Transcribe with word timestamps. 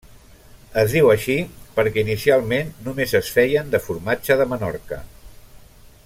Es 0.83 0.93
diu 0.97 1.09
així 1.15 1.35
perquè 1.75 2.03
inicialment 2.05 2.73
només 2.87 3.15
es 3.23 3.29
feien 3.39 3.69
de 3.75 3.83
formatge 3.89 4.39
de 4.43 4.49
Menorca. 4.55 5.03